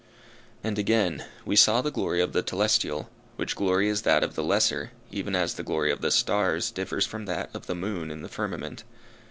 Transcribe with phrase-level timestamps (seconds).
[0.63, 4.41] "And again, we saw the glory of the telestial, which glory is that of the
[4.41, 8.23] lesser, even as the glory of the stars differs from that of the moon in
[8.23, 8.83] the firmament.